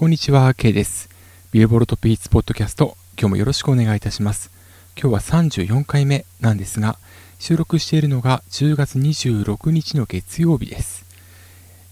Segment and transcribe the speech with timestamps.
[0.00, 1.10] こんにちは、K です。
[1.52, 4.50] ビルボルトピーツポッドキャスト、今日もよろしくお願いいたします。
[4.98, 6.96] 今日は34回目なんですが、
[7.38, 11.04] 収録しているのが10月26日の月曜日です。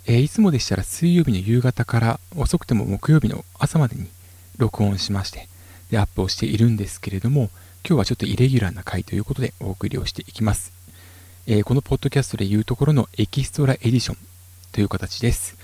[0.07, 4.09] えー、いつもでしたら水曜日の夕方から遅くても木曜日の朝までに
[4.57, 5.47] 録音しまして、
[5.91, 7.51] で、アップをしているんですけれども、
[7.87, 10.73] 今日はちょっとイレギュラーな回ということでお送りをしていきます。
[11.47, 14.17] えー、このポッドキャストで言うところのエキストラエディション
[14.73, 15.59] という形です。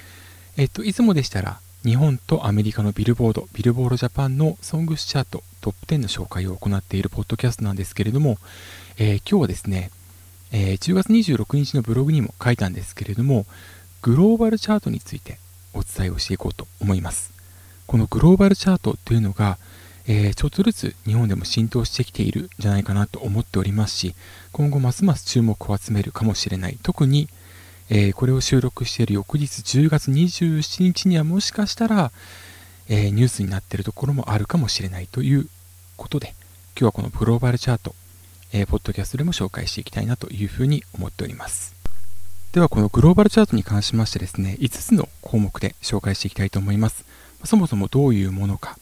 [0.59, 8.39] えっと、いつもでしたら日本とアメリカのビルボード、ビルボードジャパンのソングスチャートトップ10の紹介を行っているポッドキャストなんですけれども、
[8.97, 9.91] えー、今日はですね、
[10.51, 13.45] えー、10月26日のブログにも書いたんですけれども、
[14.01, 15.37] グローバルチャートについて
[15.75, 17.35] お伝えをしていこうと思います。
[17.87, 19.59] このグローバルチャートというのが、
[20.07, 24.15] えー、ちょっとずつ日本でも浸透してきているんじゃないかなと思っておりますし、
[24.53, 26.79] 今後ますます注目を集めるかもしれない。
[26.83, 27.29] 特に
[27.97, 32.11] えー、これを収録している翌日10月27日にはもしかしたら、
[32.89, 35.47] えー、ニュースになっているところもあるかもしれないという
[35.97, 36.35] ことで、
[36.77, 37.95] 今日はこのグローバルチャート、
[38.53, 41.77] えー、ポッドキャストでも紹介していきたいなというふうに思っております。
[42.51, 47.05] では、このグローバルチャートに関しましてですね、5つの項目で紹介していきたいと思います。
[47.45, 48.77] そもそもどういうものか、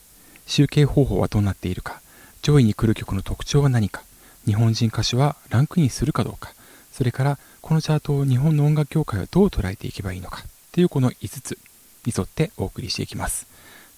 [0.46, 2.00] 集計方法はどうなっているか、
[2.40, 4.04] 上位に来る曲の特徴は何か、
[4.46, 6.54] 日本人歌手はランクインするかどうか、
[6.92, 11.58] それからこのチャートを日本の音楽協会はどう捉えていけばいいのかというこの5つ
[12.06, 13.46] に沿ってお送りしていきます。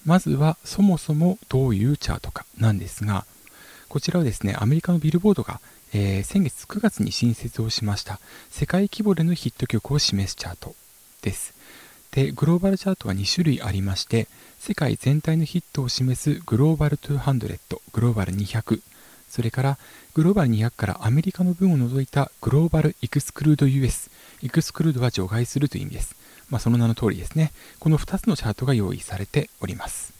[0.05, 3.25] まずはそもそもどういうチャートかなんですが、
[3.89, 5.59] こちらはですね、アメリカのビルボードが、
[5.93, 10.75] えー、先月9月に新設をしました世界規模でのヒット曲を示すチャート
[11.21, 11.53] です。
[12.11, 14.27] で、グローバルチャートは2種類ありまして、
[14.59, 18.81] 世界全体のヒットを示すグローバル200、グローバル200、
[19.35, 19.77] それから
[20.13, 24.09] グローバル200からアメリカの分を除いたグローバルエクスクルード US。
[24.41, 26.15] エクスクルードは除外するという意味です。
[26.49, 27.51] まあ、その名の通りですね。
[27.79, 30.13] この2つのチャートが用意されております。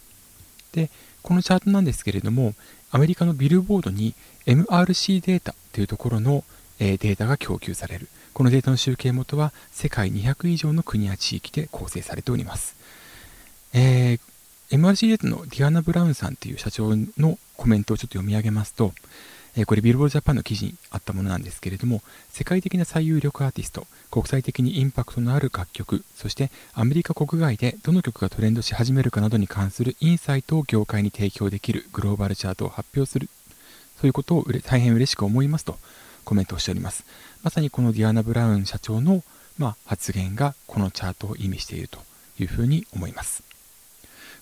[0.74, 0.90] で、
[1.22, 2.56] このチャートなんですけれども、
[2.92, 4.16] アメリカのビルボードに
[4.48, 6.44] MRC データというところの、
[6.78, 8.10] データが供給される。
[8.34, 12.76] このデータの集計元は世界200以上の国や地域で構成されております。
[13.72, 14.20] えー、
[14.72, 18.94] MRC データのディアナ・ブラウンさんという社長のコメントをちょっと読み上げますと、
[19.56, 33.30] えこれビルボードジャパンの記事にあったものなんですけれども、世界的な最有力アーティスト、国際的にインパクトのある楽曲、そしてアメリカ国外でどの曲がトレンドし始めるかなどに関するインサイトを業界に提供できるグローバルチャートを発表する、
[34.02, 35.78] そういうことを大変嬉しく思いますと
[36.26, 37.06] コメントをしております。
[37.44, 39.24] まさにこのディアナ・ブラウン社長の、
[39.60, 42.00] まあ、発言がこのチャートを意味していると
[42.40, 43.55] いうふうに思います。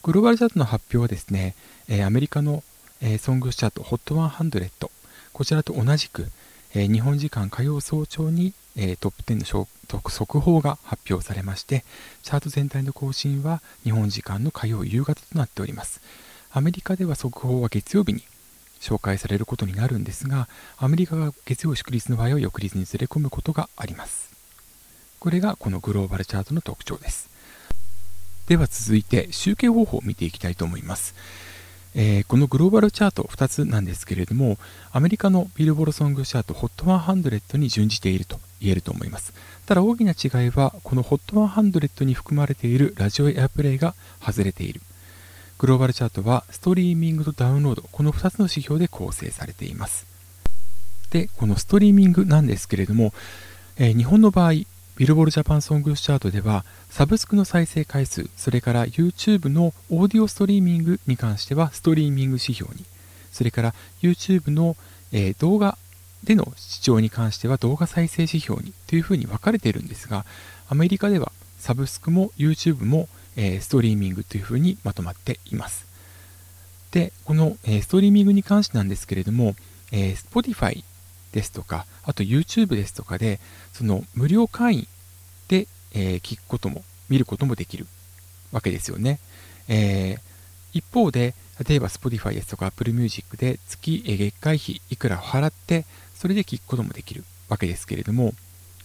[0.03, 1.55] グローバルチャートの発表はですね、
[1.87, 2.61] えアメリカの
[3.05, 4.89] え、ソングチャート HOT100
[5.31, 6.27] こちらと同じく、
[6.73, 11.85] え、日本時間火曜早朝に、え、トップ10の速報が発表されまして
[12.23, 16.01] チャート全体の更新は日本時間の火曜夕方となっております。
[16.51, 18.23] アメリカでは速報は月曜日に
[18.81, 24.33] 紹介されることになるんですがアメリカが月曜祝日の場合は翌日にずれ込むことがあります。
[25.19, 27.32] これがこのグローバルチャートの特徴です。
[28.47, 31.15] では続いて集計方法を見ていきたいと思います
[31.95, 34.57] えー、このグローバルチャート2つなんですけれども、
[34.91, 39.33] アメリカのビルボードソングチャート HOT100 に準じていると言えると思います。
[39.67, 44.81] ただ大きな違いは、この HOT100 に含まれているラジオエアプレイが外れている。
[45.59, 50.07] グローバルチャートはストリーミングとダウンロード、この2つの指標で構成されています。
[51.11, 53.13] で、このストリーミングなんですけれども、
[53.77, 54.53] えー、日本の場合、
[54.95, 62.85] ビルボールジャパンソングチャートでは、サブスクの再生回数、それから YouTube のオーディオストリーミングに関してはストリーミング指標に、
[63.31, 64.77] それから YouTube の、
[65.11, 65.79] えー、動画
[66.23, 70.25] での視聴に関しては動画再生指標にというふうに分かれているんですが、
[70.69, 75.87] アメリカではサブスクも YouTube も、えー、ストリーミングというふうにまとまっています。
[76.91, 79.55] で、この、えー、ストリーミングに関してなんですけれども、
[79.91, 80.83] えー、Spotify
[81.33, 83.39] ですとか、あと YouTube ですとかで、
[83.73, 84.87] その無料会員
[85.49, 87.85] で、えー、聞くことも、見ることもできる
[88.51, 89.19] わけですよね。
[89.67, 90.19] えー、
[90.73, 91.33] 一方で、
[91.67, 95.85] 例えば Spotify ですとか Apple Music で月月会費いくら払って、
[96.15, 98.33] それで聞くこともできるわけですけれども、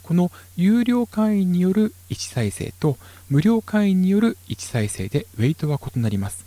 [0.02, 2.96] この有料会員による1再生と
[3.28, 6.46] 無料会員による1再生でウェイトは異なります。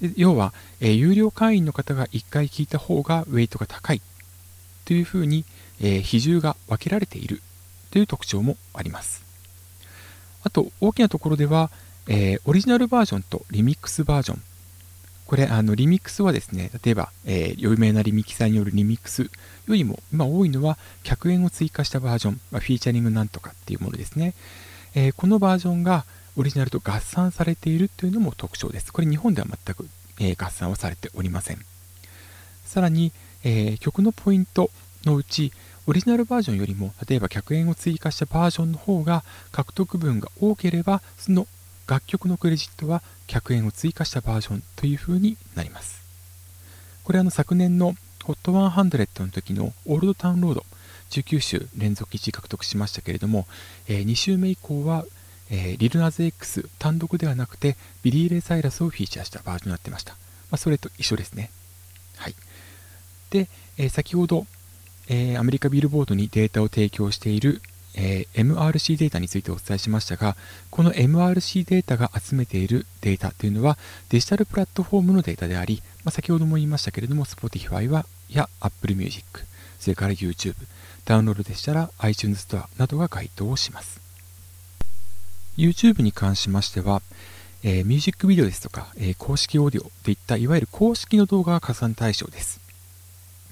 [0.00, 4.02] で要は、えー、有料会員の方が1回聞いた方がウェイトが高い
[4.86, 5.44] というふうに、
[5.80, 7.42] えー、比重が分けられている
[7.90, 9.22] という特徴もあります。
[10.42, 11.70] あと大きなところでは、
[12.08, 14.42] えー、オリジナルバージョンとリミックスバージョン。
[15.26, 19.28] これ、あの、リミックスはですね、例えば、えー、有名なリミキサーによるリミックスよ
[19.66, 24.34] りも、今多いのは、100円を追加したバージョン、まあ、フィーチャリングなんとかっていうものですね。
[24.94, 26.04] えー、このバージョンが、
[26.36, 28.92] オリジナルと合算されているというのも特徴です。
[28.92, 29.88] これ日本では全く、
[30.20, 31.58] えー、合算はされておりません。
[32.64, 33.10] さらに、
[33.44, 34.70] えー、曲のポイント
[35.04, 35.52] のうち、
[35.86, 39.22] オリジナルバージョンよりも、例えば100円を追加したバージョンの方が
[39.52, 41.46] 獲得分が多ければ、その
[41.86, 46.02] 楽曲のクレジットは100円を追加したバージョンという風になります。
[47.04, 47.94] これはあの昨年の
[48.24, 50.64] HOT100 の時のオールドタウンロード
[51.10, 53.46] 19週連続1位獲得しましたけれども、
[53.86, 55.04] えー、2週目以降は、
[55.50, 60.14] えー、リルナーズ X 単独ではなくてビリー・レイ・サイラスをフィーチャーしたバージョンになってました。
[60.14, 60.18] ま
[60.52, 61.50] あ、それと一緒ですね。
[62.16, 62.34] はい。
[63.30, 64.46] で、え、先ほど、
[65.08, 67.62] えアメリカビルボードにデータを提供している、
[67.94, 70.36] え MRC データについてお伝えしましたが、
[70.70, 73.78] この MRC データが集めているデータというのは
[74.10, 79.24] デジタルプラットフォームのデータであり、まあ、先ほども言いましたけれども、Spotify はや Apple Music、
[79.78, 80.54] それから YouTube、
[81.04, 84.00] ダウンロードでしたら iTunes ストアなどが該当します。
[85.56, 87.00] YouTube に関しましては、
[87.62, 92.60] えー、ミュージックビデオですとか、えー、公式オーディオといったいわゆる公式の動画が加算対象です。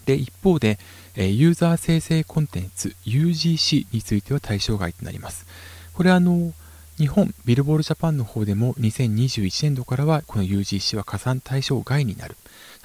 [0.05, 0.79] で、一方で、
[1.17, 5.47] え、ユーザー生成コンテンツ UGC については対象外となります。
[5.93, 6.53] これはあの、
[6.97, 12.37] 日本ビルボールジャパンの方でも2021年度からはこの UGC は加算対象外になる。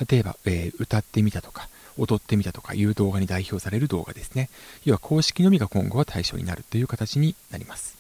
[0.10, 4.50] 例えば、えー、歌ってみたとか、踊ってみたとかいう動画に代表される動画ですね。
[4.86, 7.98] 要は公式のみが今後は対象になるという形になります。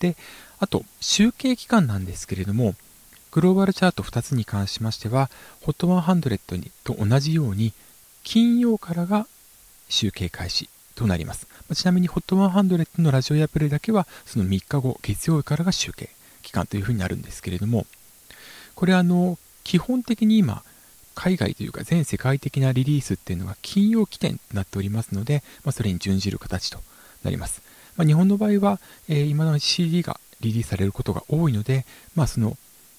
[0.00, 0.16] で、
[0.58, 2.74] あと、集計期間なんですけれども、
[3.30, 5.30] グローバルチャート2つに関しましては、
[5.62, 7.72] HOT100 と同じように、
[8.24, 9.28] 金曜からが
[9.88, 11.46] 集計開始となります。
[11.74, 16.08] ちなみに HOT100 のラジオやプレイだけは、その3日後、月曜日からが集計
[16.42, 17.86] 期間というふうになるんですけれども、
[18.74, 20.62] これあの、基本的に今、
[21.14, 26.80] 海外というか全世界的なリリースっていうのが金曜起点となっておりますので、まあ、それに準じる形と
[27.22, 27.62] なります。
[27.96, 31.86] まあ、日本の場合は、えー、今の CD がリリースされることが多いので、
[32.16, 32.56] まあ、その、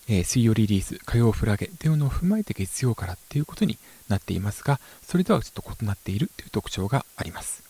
[0.07, 3.77] えー、水曜リリース、火曜フラゲというのを踏まえて月曜からっていうことに
[4.07, 7.63] なっていますが、それとはちょっと異なっているという特徴があります。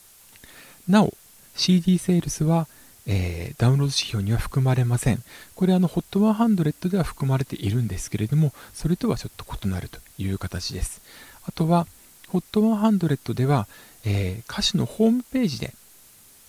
[0.88, 1.14] なお、
[1.56, 2.68] CD セールスは、
[3.08, 5.24] えー、ダウンロード指標には含まれません。
[5.56, 11.02] これあの HOT100 では含まれているんですけれども、それとはちょっと異なるという形です。
[11.46, 11.88] あとは、
[12.32, 13.68] HOT100 では、
[14.04, 15.74] えー、歌手のホームページで、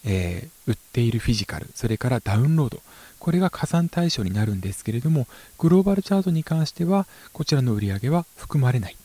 [0.05, 2.81] えー、売っているフィジカル、それからダウンロード、
[3.19, 5.27] これが加算対象になるんですけれども、
[5.59, 8.97] グローバルチャートに関しては、こちらの売り上げは含まれない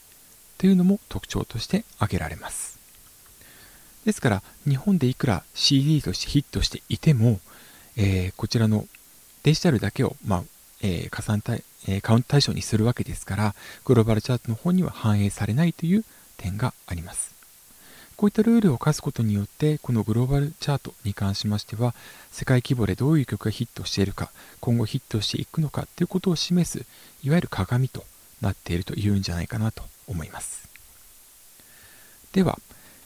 [0.61, 2.77] というのも特徴として挙げられます。
[4.05, 7.39] ですから、日本でいくら CD としてヒットしていても、
[7.97, 8.85] えー、こちらの
[9.41, 10.43] デジタルだけを、まあ
[10.83, 13.55] えー、加算対、えー、カウント対象にするわけですから、
[13.85, 16.05] グローバルチャートの方には反映されないという
[16.37, 17.33] 点があります。
[18.15, 21.95] こういったルールを課すことによって、このグローバルチャートに関しましては、
[22.29, 24.29] 世界規模でどういう曲がヒットしているか、
[24.59, 26.85] 今後ヒットしていくのかということを示す、
[27.23, 28.05] いわゆる鏡と
[28.41, 30.67] なっているというんじゃないかなと思います。
[32.33, 32.59] では、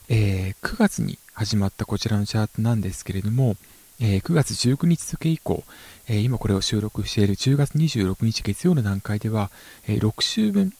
[0.09, 3.55] えー、9月に始まったこちらのチャートなんですけれども、
[3.99, 5.63] えー、9月19日付以降、
[6.07, 9.49] えー、今これを収録している10月26日月曜の段階では、
[9.87, 10.73] えー、6週分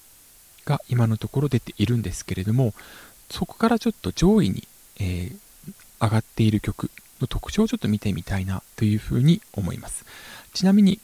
[0.66, 2.74] が今のところ出ているんですけれども、
[3.30, 4.68] そこからちょっと上位に、
[5.00, 5.32] え
[6.02, 6.90] 上がっている曲
[7.22, 10.06] の特徴をちょっと見てみたいなというふうに思います。
[10.54, 11.00] ちなみに、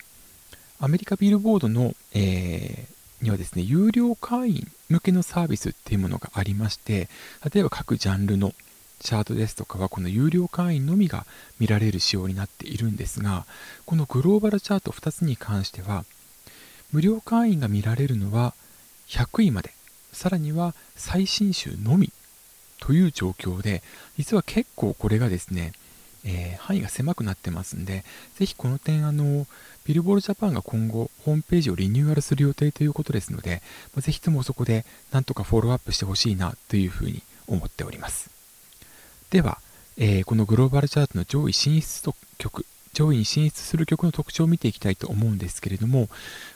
[0.79, 2.87] アメリカビルボードの、え
[3.21, 7.09] にはですね、有料会員向けのサービスっていうものがありまして、
[7.53, 8.53] 例えば各ジャンルの
[8.99, 11.25] チャートですとかはこの有料会員のみが
[11.59, 13.45] 見られる仕様になっているんですが、
[13.85, 16.05] このグローバルチャート2つに関しては、
[16.91, 18.53] 無料会員が見られるのは
[19.07, 19.73] 100位まで、
[20.11, 22.11] さらには最新週のみ
[22.79, 23.81] という状況で、
[24.17, 25.73] 実は結構これがですね、
[26.23, 28.03] えー、範囲が狭くなってますんで、
[28.35, 29.47] ぜひこの点、あの、
[29.85, 33.61] ビルボールジャパンが今後、ホームページをリニューアルする予定ということですので、
[33.95, 38.29] まあ、ぜひともそこでなんとかフォローアップしてほしいなというふうに思っております。
[39.31, 39.59] では、
[39.97, 46.09] えー、このグローバルチャートの上位進出曲、上位に進出する曲の特徴を見ていきたいと思うんですけれども、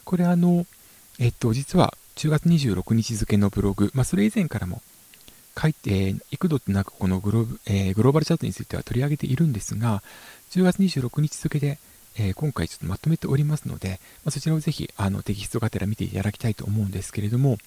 [0.03, 0.65] これあの、
[1.19, 4.81] えっと、実は10月26日付のブログ、まあ、それ以前からも
[5.59, 10.03] 書いて、幾度となくこのグロー,、えー、グローバルチャートについては取り上げているんですが、
[10.51, 11.79] 10月26日付で、
[12.17, 17.57] えー、今回ちょっとまとめておりますので、まあ、そちらをぜひあのテキストがてら見ていただきたいと思うんですけれども、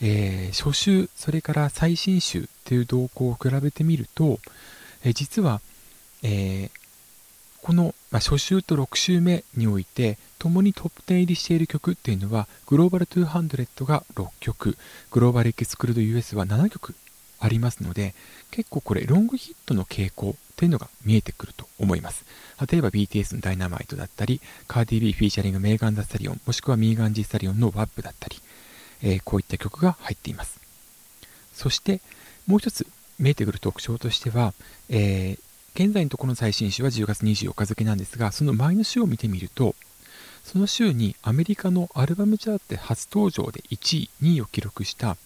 [0.00, 4.38] えー、初週、それから最新週という動向を比べてみると、
[5.04, 5.60] えー、実は、
[6.22, 6.70] え
[7.68, 14.78] この、ま、初週と6週目において、共にトップ10入りしている曲っていうのは、グローバル200が6曲、
[15.10, 16.94] Global Exclude US は7曲
[17.38, 18.14] ありますので、
[18.50, 22.24] 結構これロングヒットの傾向というのが見えてくると思います。
[22.70, 28.38] 例えば BTS のダイナマイトだったり、カーディビーフィーチャリングメーガン・ザ・スタリオン、もしくはミーガン・ジ・スタリオンのワップだったり、
[29.02, 30.58] えー、こういった曲が入っています。
[31.52, 32.00] そして、
[32.46, 32.86] もう一つ
[33.18, 34.54] 見えてくる特徴としては、
[34.88, 35.47] えー、
[35.78, 39.76] 現在のところの最新週は10月24日付なんですが、その前の週を見てみると、
[40.42, 45.16] その週にアメリカのアルバムチャートで初登場で1位、2位を記録した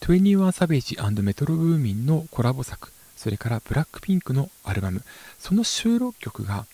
[0.00, 5.04] 21サベージメトロブーミンのコラボ作、それからブラックピンクのアルバム、
[5.38, 6.66] その収録曲が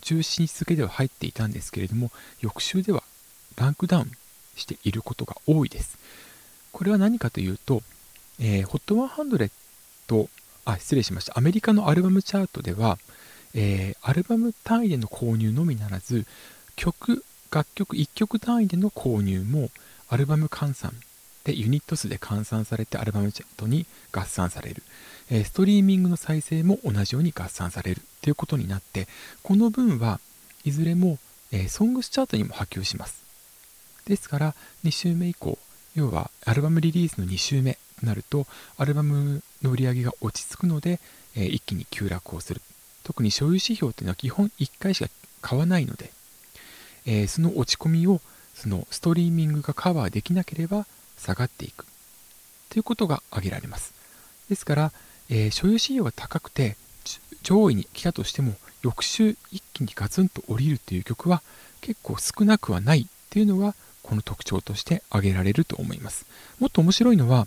[0.00, 2.10] 中心付けでは入っていたんですけれども、
[2.40, 3.02] 翌週では
[3.54, 4.12] ランクダウン
[4.56, 5.98] していることが多いです。
[6.72, 7.82] これは何かというと、
[8.40, 9.50] えー、HOT100
[10.64, 11.36] あ、失礼しました。
[11.36, 12.98] アメリカのアルバムチャートでは、
[13.54, 16.26] えー、アルバム単位での購入のみならず、
[16.76, 19.70] 曲、楽曲1曲単位での購入も
[20.08, 20.94] アルバム換算
[21.44, 24.82] でユニット数で換算されてアルバムチャートに合算される、
[25.30, 28.02] えー、ストリーミングの再生も同じように合算される。
[28.22, 29.08] ということになって
[29.42, 30.20] この分は
[30.64, 31.18] いずれも、
[31.50, 33.22] えー、ソングスチャートにも波及します。
[34.06, 34.54] ですから
[34.84, 35.58] 2週目以降
[35.94, 38.46] 要はアルバムリリースの2週目となると
[38.78, 41.00] アルバムの売り上げが落ち着くので、
[41.36, 42.60] え、一気に急落をする。
[43.04, 46.12] 特に所有指標っていうのは基本1回しか買わないので、
[47.06, 48.20] え、その落ち込みを
[48.54, 50.86] そのストリーミングがカバーできなければ
[51.18, 51.86] 下がっていく。
[52.68, 53.92] ということが挙げられます。
[54.48, 54.92] ですから、
[55.28, 56.76] え、所有指標が高くて
[57.42, 61.42] 上位に来たとしても翌週一気にガツンと降りるという曲は
[61.80, 66.26] 結構少なくはないっていうのがこの特徴として挙げられると思います。
[66.58, 67.46] もっと面白いのは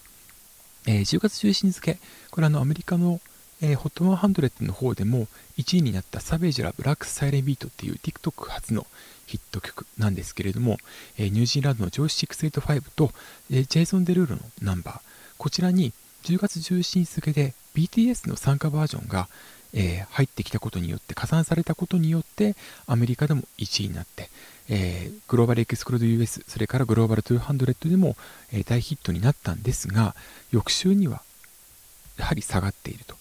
[0.88, 1.98] えー、10月17日付、
[2.32, 3.20] これあのアメリカの、
[3.62, 5.28] えー、HOT100 の方でも
[5.58, 8.86] 1位になったサベージラブラックスサイレンビートっていう TikTok 初の
[9.26, 10.78] ヒット曲なんですけれども、
[11.18, 13.12] えー、ニュージーランドのジョーシ685と、
[13.52, 15.00] えー、ジェイソン・デルーロのナンバー、
[15.38, 19.28] こちらに10月17日付で BTS の参加バージョンが、
[19.76, 22.56] えー、入ってきたことによって加算されたことによって
[22.88, 24.30] アメリカでも1位になって、
[24.70, 28.16] えー、グローバルエクスクロード US、それからグローバル200でも、
[28.52, 30.16] えー、大ヒットになったんですが、
[30.52, 31.22] 翌週には
[32.18, 33.16] やはり下がっていると。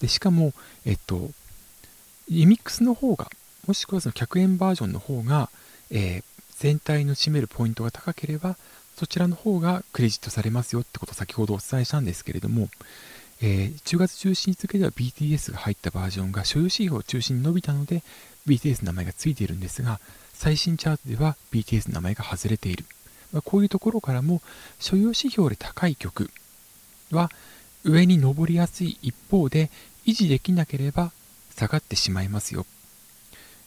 [0.00, 0.52] でしかも、
[0.86, 1.30] えっと、
[2.30, 3.28] リミックスの方が、
[3.66, 5.50] もしくはその100円バージョンの方が、
[5.90, 6.24] えー、
[6.58, 8.56] 全体の占めるポイントが高ければ、
[8.96, 12.68] そちらの方がクレジットされますよってことを先ほどお伝えしたんですけれども、
[13.40, 18.02] えー、10月17日付では BTS が入ったバージョンが所有指標を中心に伸びたので
[18.46, 20.00] BTS の名前がついているんですが
[20.32, 22.84] 最新チャートでは BTS の名前が外れている、
[23.32, 24.42] まあ、こういうところからも
[24.78, 26.30] 所有指標で高い曲
[27.12, 27.30] は
[27.84, 29.70] 上に上りやすい一方で
[30.04, 31.12] 維持できなければ
[31.54, 32.66] 下がってしまいますよ、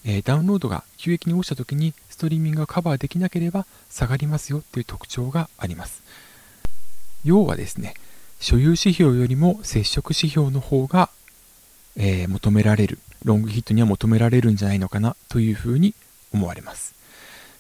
[0.06, 6.04] えー、ダウンロードが急激に落ちた時にストリーミングがカバーできなければ下がりますよという特徴があります。
[7.24, 7.94] 要はですね
[8.42, 11.10] 所有指標よりも接触指標の方が、
[11.96, 15.94] えー、求められるロングヒットには求められるんじゃないのかなというふうに
[16.34, 16.96] 思われます。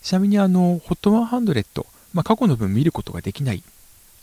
[0.01, 3.63] ちなみにあの、HOT100、まあ、過去の分見ることができない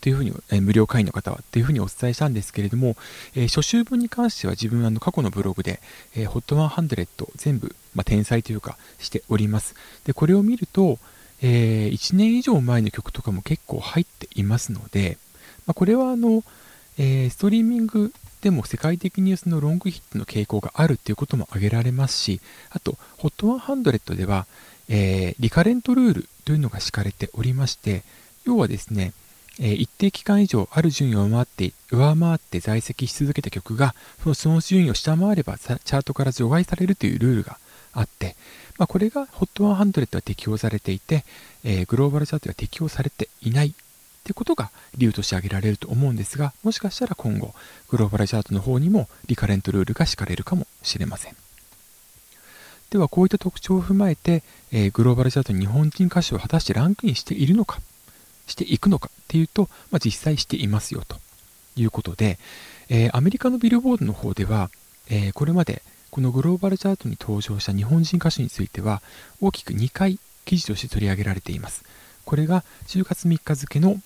[0.01, 2.97] というふうに、えー、無料会員の方はというふうにお伝えしたんですけれども、
[3.35, 5.79] えー、初週分に関しては自分あの過去のブログで、
[6.13, 9.75] えー、HOT100 全部、まあ、転載というかしております。
[10.03, 10.99] で、これを見ると、
[11.41, 15.17] えー、1年以上前の曲とかも結構入っていますので、
[15.69, 16.43] まあ、これはあの、
[16.97, 18.11] えー、ストリーミング
[18.41, 24.47] でも世界的にそのロングヒットの傾向があるっていうことも挙げられますし、あと、HOT100 では、
[24.89, 28.01] えー、リカレントルールというのが敷かれておりまして、
[28.45, 29.13] 要はですね、
[29.59, 37.57] え、一定期間以上ある順位を上回って上回って在籍し続けた曲がそのその順位を下回ればチャートから除外されるというルールが
[37.91, 38.37] あって、
[38.77, 41.25] まあ、これが HOT100 は適用されていて、
[41.65, 43.75] えー、グローバルチャートでは適用されていない
[44.29, 47.55] ってことが理由として挙げられると思うんですが、もしかしたら今後、
[47.89, 51.35] グローバルチャートの方にもリカレントルールが敷かれるかもしれません。
[52.91, 57.79] では、こういった特徴を踏まえて、えー、グローバルチャートに日本人歌手を果たしてランクインしているのか、
[58.45, 61.17] していくのかっていうと、まあ、実際していますよと
[61.75, 62.37] いうことで、
[62.89, 64.69] えー、アメリカのビルボードの方では、
[65.09, 65.81] えー、これまで
[66.11, 69.01] このグローバルチャートに登場した日本人歌手については、
[69.41, 71.83] 大きく2回記事として取り上げられています。
[72.29, 73.99] これが10月3日付の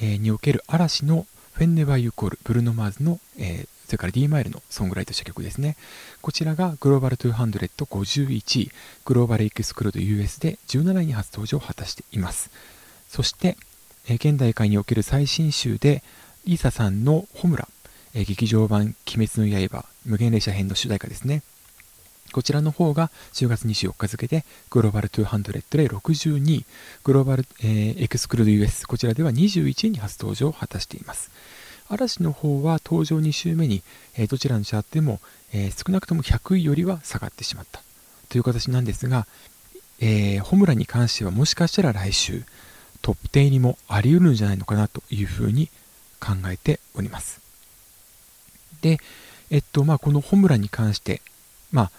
[0.00, 5.76] え、における嵐のフェンネバーユーコール、ブルノ・マーズの、えー、それから D マイルのソングライトした曲ですね。
[6.20, 8.70] こちらがグローバル251位、
[9.04, 12.50] グローバルエクスクロード US で17位に初登場を果たしています。
[13.08, 13.56] そして、
[14.06, 16.02] えー、現代界における最新集で、
[16.44, 17.66] リーサさんのホムラ、
[18.14, 21.42] えー、劇場版鬼滅の刃、無限列車編の主題歌ですね。
[22.32, 26.64] こちらの方が10月24日付でグローバル200で62位、
[27.04, 31.30] グローバル、えー、エクスクルード US、こちらでは21位に初登場を果たしています。
[31.88, 33.82] 嵐の方は登場2週目に、
[34.16, 35.20] えどちらのチャートでも、
[35.52, 37.82] え少なくとも100位よりは下がってしまった
[38.28, 39.26] という形なんですが、
[40.00, 42.44] えー、ホムラに関してはもしかしたら来週
[43.02, 45.68] トップ10入りもあり得るんじゃないのかなというふうに
[46.20, 47.40] 考えております。
[48.82, 48.98] で、
[49.50, 51.22] えっと、まあ、このホムラに関して、
[51.72, 51.90] まあ、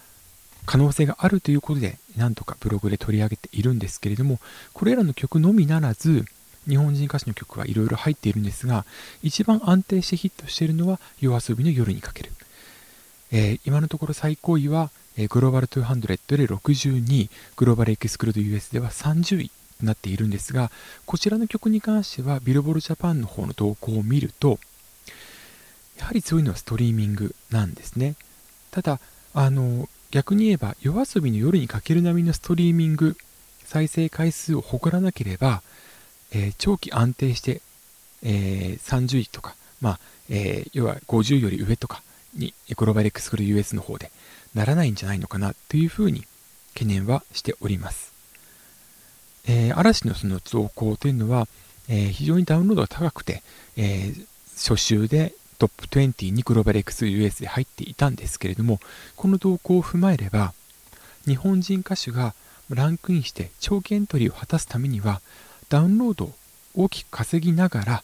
[0.70, 4.40] 可能性があるということで、なんとかブログで取り上げているんですけれども、
[4.74, 6.26] これらの曲のみならず、
[6.68, 8.86] 日本人歌手の曲はいろいろ入っているんですが、
[9.24, 12.32] 一番安定してヒットしているのは、夜遊びの夜にかける。
[13.32, 20.70] えー、今のところ最高位は、えー、グローバル200で62位、グローバルエクスクルード US では30位となっているんですが、
[21.08, 24.60] こちらの曲に関しては、ビルボールジャパンの方の動向を見ると、
[25.98, 28.14] やはり強いのはストリーミングなんですね。
[28.70, 29.00] ただ、
[29.34, 33.16] あの、逆に言えば、夜遊びの夜にかける並みのストリーミング、
[33.66, 35.62] 再生回数を誇らなければ、
[36.32, 37.62] えー、長期安定して、
[38.24, 40.00] えー、30位とか、まあ、
[40.30, 42.02] えー、要は50より上とか
[42.36, 44.12] に、グローバルエクスクル US の方で
[44.56, 46.26] ならないんじゃないのかなというふうに
[46.74, 48.12] 懸念はしております。
[49.48, 51.48] え嵐のその増行というのは、
[51.88, 53.42] え非常にダウンロードが高くて、
[53.78, 54.14] え
[54.56, 58.80] 初週でトップ20にグローバル XUS で入っていたんですけれども、
[59.16, 60.54] この動向を踏まえれば、
[61.28, 62.34] 日本人歌手が
[62.70, 65.22] ランクインして長期エントリーを果たすためには、
[65.68, 66.34] ダウンロードを
[66.76, 68.04] 大きく稼ぎながら、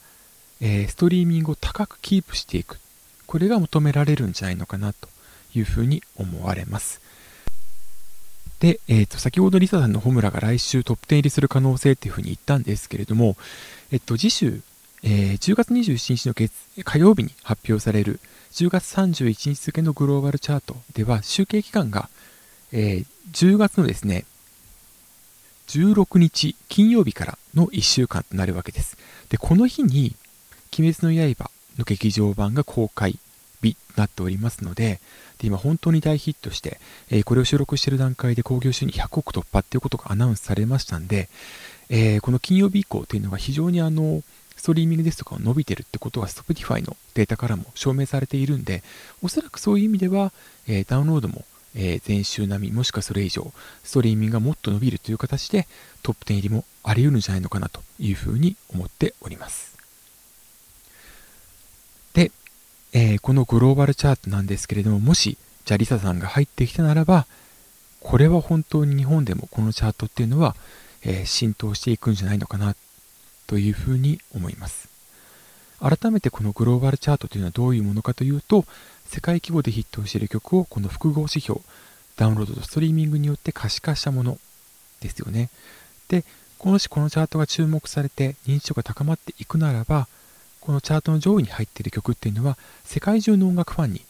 [0.60, 2.78] えー、ストリーミングを高くキープしていく。
[3.26, 5.08] これが求められるんじゃないのかなと
[5.56, 7.02] いうふうに思われます。
[8.60, 13.38] で、えーと、先ほどリサさんのホムラが来週トップ10入りする可能性っていうふうに言ったんですけれども、
[13.92, 14.62] えっと、次週
[15.08, 16.52] えー、10月27日の月
[16.84, 18.20] 火曜日に発表される
[18.54, 22.10] 10月31日付のグローバルチャートでは集計期間が、
[22.72, 24.26] えー、10月のですね、
[25.68, 28.98] 16日金曜日からの1週間となるわけです。
[29.30, 30.16] で、この日に、
[30.78, 33.20] 鬼滅の刃の劇場版が公開
[33.62, 35.00] 日となっておりますので、
[35.38, 36.80] で今本当に大ヒットして、
[37.12, 41.30] えー、これを収録している段階で興行収入100億突破っていうことがアナウンスされましたんで、
[41.90, 44.24] えー、この金曜日以降というのが非常にあの、
[44.56, 48.84] ストリーミングですとか伸びてるってことが Spotify のデータからも証明されているんで、
[49.22, 50.32] おそらくそういう意味では、
[50.68, 53.52] えー、ダウンロードも、えー、前週並み、もしくはそれ以上、
[53.84, 55.68] ストリーミングがもっと伸びるという形で、
[56.04, 59.76] トップ10入りもあり得るんじゃないのかなというふうに思っております。
[62.14, 62.32] で、
[62.94, 67.28] えー、このグローバルチャートなんですけれども、もし、じゃあリサさんが入ってきたならば、
[68.00, 70.56] これは本当に日本でもこのチャートっていうのは、
[71.02, 72.76] え、浸透していくんじゃないのかな
[73.48, 74.90] というふうに思います。
[75.80, 78.66] 改めてこのグローバルチャートというのはどういうものかというと、
[79.08, 81.62] 世界規模でヒットをしている曲をこの複合指標、
[82.16, 84.40] ダウンロードとストリーミングによって可視化したもの
[85.02, 85.50] ですよね。
[86.08, 86.24] で、
[86.64, 90.08] もしこのチャートが注目されて認知度が高まっていくならば、
[90.62, 94.02] このチャートの上位に入っている曲っていうのは世界中の音楽ファンに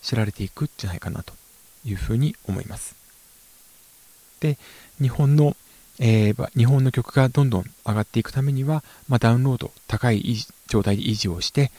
[0.00, 1.32] 知られていくんじゃないかなと
[1.84, 2.94] いうふうに思います。
[4.38, 4.58] で、
[5.00, 5.56] 日本の
[6.00, 11.70] えー、日本の曲がどんどん上がっていくためには、まあ、ダウンロード高い状態で維持をして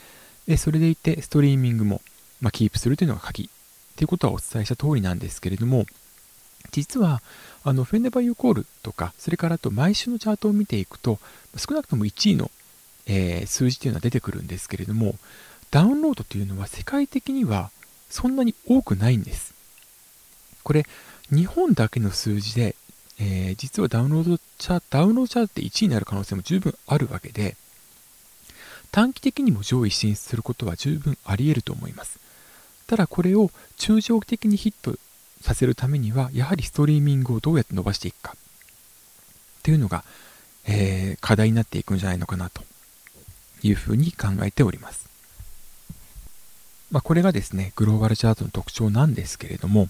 [0.46, 2.00] でそれでいてストリーミングも、
[2.40, 3.50] まあ、キープするというのが鍵。
[3.96, 5.86] ということはお伝えした通りなんですけれども
[6.70, 7.22] 実は
[7.64, 11.18] あのフェンネバイユーコールとかそれからあと毎週のチャートを見ていくと
[11.56, 12.50] 少なくとも1位の、
[13.06, 15.14] えー、数字というのは出てくるんですけれども
[15.70, 17.70] ダウンロードというのは世界的には
[18.10, 19.54] そんなに多くないんです。
[20.62, 20.84] これ
[21.30, 22.76] 日本だけの数字で
[23.18, 27.56] えー、実はダウンロードチャート、ダウンロードチャートで1位になる可能性も十分あるわけで、
[28.92, 32.18] 短期的にも上位進出することは十分あり得ると思います。
[32.86, 34.96] ただこれを中長期的にヒット
[35.40, 40.04] させるためには、やはりストリーミングをどうやって伸ばしていくかっていうのが、
[40.66, 42.62] えー、課題になっていくんじゃないのかなと
[43.62, 45.08] いうふうに考えております。
[46.90, 49.88] まあ、これがですね、グローバルチャートの特徴なんですけれども、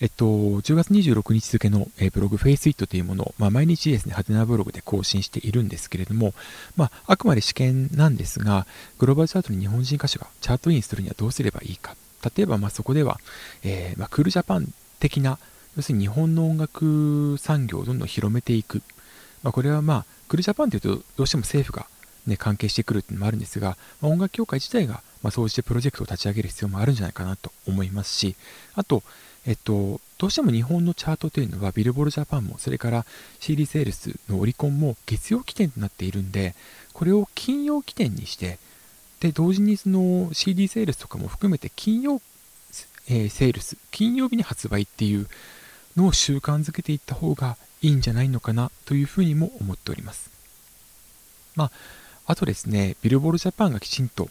[0.00, 6.34] えっと、10月26日付の、えブログ FaceIt というものを、まあ、毎日ですね、ハテナブログで更新しているんですけれども、
[6.76, 8.66] まあ、あくまで試験なんですが、
[8.98, 11.96] グローバルチャートに日本人歌手がチャートインするにはどうすればいいか。
[12.36, 13.18] 例えば、ま、そこでは、
[13.62, 14.68] えー、ま、クールジャパン
[15.00, 15.38] 的な、
[15.74, 18.82] 要するに日本の音楽産業をどんどん広めていく。
[19.42, 21.86] ま、これはまあ、クールジャパンというと、どうしても政府が
[22.26, 28.36] ね、関係してくるっていうのもあるんですが、まあ、音楽協会自体が、まあ、そうしてプロジェクトを立ち上げる必要もあるんじゃないかなと思いますし、
[28.74, 29.02] あと、
[29.46, 33.06] えっと、どうしても日本のチャートというのは、ビルボールジャパンも、それから
[33.38, 36.54] CD セールスのオリコンも月曜起点となっているんで、
[36.92, 38.58] これを金曜起点にして、
[39.20, 42.20] で、同時にその CD セールスとかも含めて金曜、
[43.08, 45.28] えー、セールス、金曜日に発売っていう
[45.96, 50.30] のを習慣づけていった方がいいんじゃないのかなというふうにも思っております。
[51.54, 51.70] まあ、
[52.26, 54.28] あとですね、ビルボールジャパンがきちんと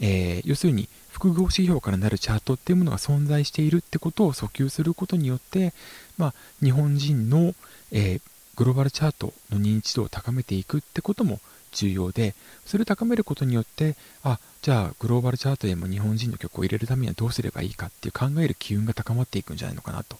[0.00, 5.72] えー、要するに複合指標からなるチャートっていうものが存在しているってことを訴求することによって、
[6.18, 7.54] まあ、日本人の、
[7.90, 8.20] えー、
[8.56, 11.40] グローバルチャートの認知度を高めていくってことも
[11.72, 12.34] 重要で、
[12.66, 20.18] それを高めることによって、あ、じゃあグローバルチャートでも日本人の曲を入れるためにはどうすればいいかっていう考える機運が高まっていくんじゃないのかなと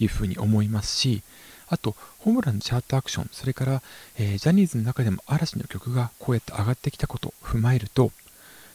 [0.00, 1.22] いうふうに思いますし、
[1.68, 3.82] あと、ホームランのチャートアクション、それから、
[4.18, 8.12] えー、ジャニーズの中でも嵐の曲がこうやって上がってきたことを踏まえると、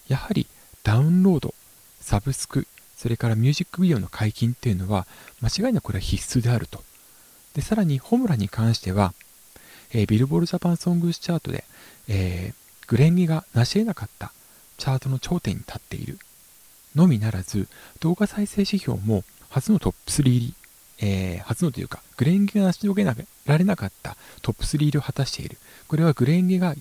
[0.08, 0.48] やはり
[0.84, 1.54] ダウンロード、
[2.02, 5.08] サブスク、それからミュージックビデオの解禁っていうのは、
[5.42, 6.84] 間違いなくこれは必須であると。
[7.54, 9.14] で、さらにホームランに関しては、
[9.92, 11.64] えー、ビルボールジャパンソングスチャートで、
[12.08, 14.32] えー、グレンゲが成し得なかった
[14.78, 16.20] チャートの頂点に立っている
[16.96, 17.68] のみならず、
[18.00, 20.54] 動画再生指標も初のトップ3入り、
[21.02, 23.16] えー、初のというか、グレンゲが成し遂げら
[23.58, 25.58] れなかったトップ3入りを果たしている。
[25.88, 26.76] これはグレンゲが、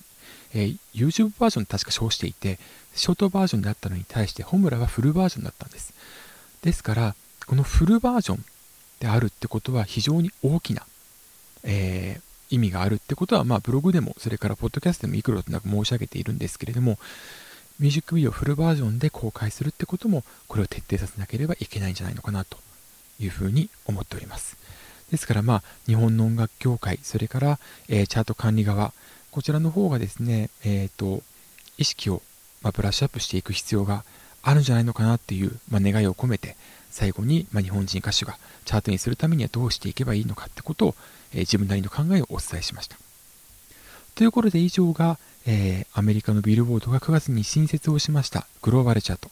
[0.55, 2.59] えー、YouTube バージョン確か称していて、
[2.95, 5.95] ショートバージョンであったのに対して、ホムラはフルバージョンだったんです。
[6.63, 7.15] ですから、
[7.47, 8.45] このフルバージョン
[9.01, 10.85] であるってことは非常に大きな、
[11.63, 16.99] えー、意味があるってことは、まあ、ブログでも、それからポッドキャストでもいくらとなく申し上げているんですけれども、
[17.79, 22.59] ミュージックビデオフルバージョンで公開するってことも、これを徹底させなければいけないんじゃないのかなと
[23.21, 24.57] いうふうに思っております。
[25.11, 28.93] ですから、まあ、日本の音楽協会、それから、えー、チャート管理側、
[29.31, 31.23] こちらの方がですね、えっ、ー、と、
[31.79, 32.23] 意識を
[32.63, 34.05] まあ、ブラッシュアップしていく必要が
[34.43, 36.57] あるんじゃないのかなっていう、まあ、願いを込めて
[36.91, 40.95] 最後に、まあ、日本人歌手がチャートにするためにはどうしていけばいいのかってことを、
[41.33, 42.97] えー、自分なりの考えをお伝えしました。
[44.15, 49.31] ということで以上が、えー、アメリカのビルボードが9月に新設をしましたグローバルチャート、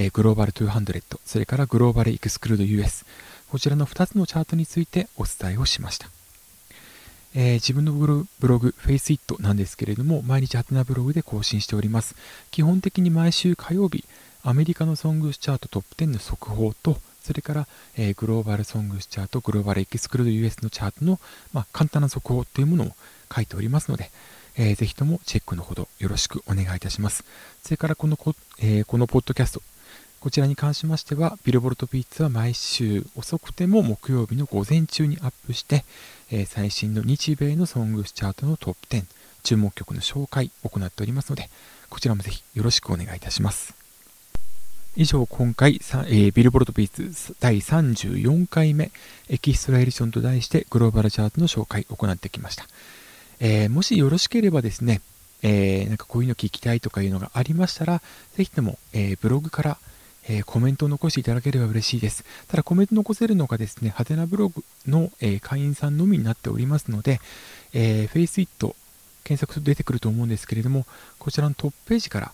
[0.00, 3.04] え、グローバル200、それからグローバルエクスクルード US、
[3.50, 6.08] こちらの2つのチャートについてお伝えをしました。
[7.34, 12.14] えー、自分のブログ、FaceIt なんですけれども、毎日ハテナブログで更新しております。
[12.52, 14.04] 基本的に毎週火曜日、
[14.44, 21.18] アメリカのソングスチャートトップ10の速報と、それから、えー、グローバルソングスチャート、グローバルエキスクルード US のチャートの、
[21.52, 22.92] まあ、簡単な速報というものを
[23.34, 24.12] 書いておりますので、
[24.56, 27.24] えー、ぜひともチェックのほどよろしくお願いいたします。
[27.64, 29.62] それからこのこ、えー、このポッドキャスト、
[30.20, 35.84] こちらに関しましては、ビルボルトピッツは毎週遅くても木曜日の午前中にアップして、
[36.32, 39.04] えー、最新の日米のソングスチャートのトップ10、
[39.44, 41.48] 注目曲の紹介を行っておりますので、
[41.88, 43.74] こちらもぜひよろしくお願いいたします。
[44.96, 48.90] 以上、今回、えー、ビルボルトピーツ第34回目、
[49.28, 52.66] エキストラエディションと題してグローバルチャートの紹介を行ってきました。
[53.38, 55.00] えー、もしよろしければですね、
[55.42, 58.02] え、なんかこういうの聞きたいとかいうのがありましたら、
[58.36, 59.78] ぜひとも、え、ブログから、
[60.28, 62.24] えー、コメントを残していただければ嬉しいです。
[62.48, 67.20] ただコメント残せるのがですね、ハテナブログの、えー、会員さんのみになっておりますので、
[67.72, 68.74] えー、FaceIt
[69.24, 70.86] 検索すると出てくると思うんですけれども、
[71.18, 72.32] こちらのトップページから、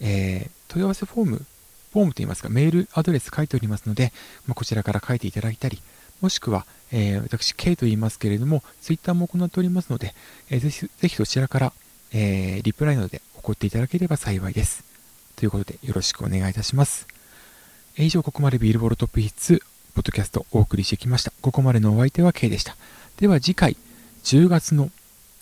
[0.00, 1.46] え問い合わせフォーム、
[1.92, 4.12] フォームといいますか、メールアドレス書いておりますので、
[4.46, 5.82] まあ、こちらから書いていただいたり、
[6.22, 10.14] もしくは、え私、K と言いますけれども、Twitter も行っておりますので、
[10.50, 11.72] えぜひぜひそちらから、
[12.12, 14.84] えリプライなどで送っていただければ幸いです。
[15.36, 17.06] ということで、よろしくお願いいたします。
[17.98, 19.62] 以上、ここまでビールボールトップヒッツ、
[19.94, 21.32] ポッドキャストお送りしてきました。
[21.42, 22.74] ここまでのお相手は K でした。
[23.18, 23.76] では次回、
[24.24, 24.90] 10月の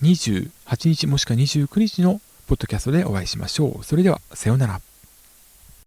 [0.03, 0.51] 28
[0.89, 3.85] 日もしくは29日のポッドキャストでお会いしましょう。
[3.85, 4.81] それでは、さようなら。